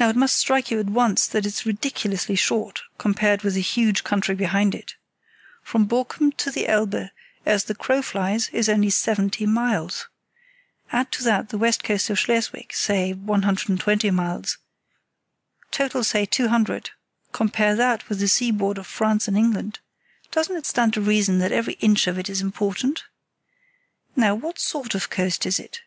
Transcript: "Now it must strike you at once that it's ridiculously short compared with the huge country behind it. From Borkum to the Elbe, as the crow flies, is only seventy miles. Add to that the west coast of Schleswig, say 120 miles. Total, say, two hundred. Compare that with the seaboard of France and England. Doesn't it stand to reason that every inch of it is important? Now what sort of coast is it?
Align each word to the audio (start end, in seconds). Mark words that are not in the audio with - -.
"Now 0.00 0.08
it 0.08 0.16
must 0.16 0.34
strike 0.34 0.70
you 0.70 0.80
at 0.80 0.86
once 0.86 1.26
that 1.26 1.44
it's 1.44 1.66
ridiculously 1.66 2.36
short 2.36 2.80
compared 2.96 3.42
with 3.42 3.52
the 3.52 3.60
huge 3.60 4.02
country 4.02 4.34
behind 4.34 4.74
it. 4.74 4.94
From 5.62 5.84
Borkum 5.84 6.32
to 6.38 6.50
the 6.50 6.66
Elbe, 6.66 7.10
as 7.44 7.64
the 7.64 7.74
crow 7.74 8.00
flies, 8.00 8.48
is 8.48 8.66
only 8.66 8.88
seventy 8.88 9.44
miles. 9.44 10.08
Add 10.90 11.12
to 11.12 11.24
that 11.24 11.50
the 11.50 11.58
west 11.58 11.84
coast 11.84 12.08
of 12.08 12.18
Schleswig, 12.18 12.72
say 12.72 13.12
120 13.12 14.10
miles. 14.10 14.56
Total, 15.70 16.02
say, 16.02 16.24
two 16.24 16.48
hundred. 16.48 16.88
Compare 17.32 17.76
that 17.76 18.08
with 18.08 18.20
the 18.20 18.28
seaboard 18.28 18.78
of 18.78 18.86
France 18.86 19.28
and 19.28 19.36
England. 19.36 19.80
Doesn't 20.30 20.56
it 20.56 20.64
stand 20.64 20.94
to 20.94 21.02
reason 21.02 21.40
that 21.40 21.52
every 21.52 21.74
inch 21.74 22.06
of 22.06 22.18
it 22.18 22.30
is 22.30 22.40
important? 22.40 23.04
Now 24.16 24.34
what 24.34 24.58
sort 24.58 24.94
of 24.94 25.10
coast 25.10 25.44
is 25.44 25.60
it? 25.60 25.82